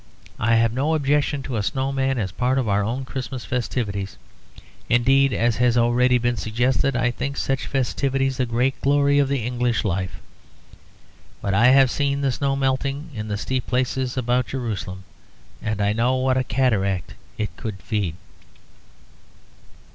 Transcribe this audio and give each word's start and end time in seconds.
I 0.39 0.55
have 0.55 0.73
no 0.73 0.95
objection 0.95 1.43
to 1.43 1.57
a 1.57 1.61
snow 1.61 1.91
man 1.91 2.17
as 2.17 2.31
a 2.31 2.33
part 2.33 2.57
of 2.57 2.67
our 2.67 2.83
own 2.83 3.05
Christmas 3.05 3.45
festivities; 3.45 4.17
indeed, 4.89 5.31
as 5.31 5.57
has 5.57 5.77
already 5.77 6.17
been 6.17 6.37
suggested, 6.37 6.95
I 6.95 7.11
think 7.11 7.37
such 7.37 7.67
festivities 7.67 8.39
a 8.39 8.47
great 8.47 8.81
glory 8.81 9.19
of 9.19 9.31
English 9.31 9.85
life. 9.85 10.19
But 11.39 11.53
I 11.53 11.67
have 11.67 11.91
seen 11.91 12.21
the 12.21 12.31
snow 12.31 12.55
melting 12.55 13.11
in 13.13 13.27
the 13.27 13.37
steep 13.37 13.67
places 13.67 14.17
about 14.17 14.47
Jerusalem; 14.47 15.03
and 15.61 15.79
I 15.79 15.93
know 15.93 16.15
what 16.15 16.35
a 16.35 16.43
cataract 16.43 17.13
it 17.37 17.55
could 17.55 17.79
feed. 17.79 18.15